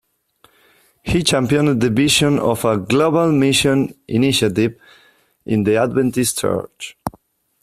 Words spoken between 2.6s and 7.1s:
a "Global Mission initiative" in the Adventist Church.